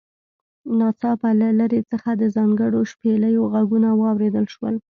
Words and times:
ناڅاپه 0.77 1.29
له 1.41 1.49
لرې 1.59 1.81
څخه 1.91 2.09
د 2.21 2.23
ځانګړو 2.35 2.79
شپېلیو 2.91 3.49
غږونه 3.53 3.89
واوریدل 4.01 4.45
شول 4.53 4.75